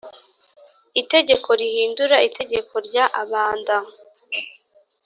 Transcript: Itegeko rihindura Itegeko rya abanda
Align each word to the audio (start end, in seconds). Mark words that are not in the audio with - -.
Itegeko 1.01 1.47
rihindura 1.59 2.17
Itegeko 2.29 2.73
rya 2.87 3.05
abanda 3.23 3.75